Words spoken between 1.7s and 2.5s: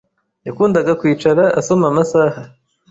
amasaha.